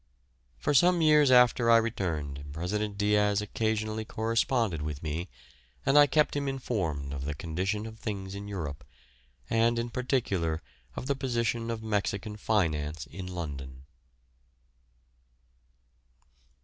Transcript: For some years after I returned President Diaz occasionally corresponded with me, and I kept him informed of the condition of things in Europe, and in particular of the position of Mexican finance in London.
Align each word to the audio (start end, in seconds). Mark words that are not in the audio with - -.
For 0.57 0.73
some 0.73 1.03
years 1.03 1.29
after 1.29 1.69
I 1.69 1.77
returned 1.77 2.43
President 2.53 2.97
Diaz 2.97 3.39
occasionally 3.39 4.03
corresponded 4.03 4.81
with 4.81 5.03
me, 5.03 5.29
and 5.85 5.95
I 5.95 6.07
kept 6.07 6.35
him 6.35 6.47
informed 6.47 7.13
of 7.13 7.25
the 7.25 7.35
condition 7.35 7.85
of 7.85 7.99
things 7.99 8.33
in 8.33 8.47
Europe, 8.47 8.83
and 9.47 9.77
in 9.77 9.91
particular 9.91 10.63
of 10.95 11.05
the 11.05 11.15
position 11.15 11.69
of 11.69 11.83
Mexican 11.83 12.35
finance 12.35 13.05
in 13.05 13.27
London. 13.27 13.85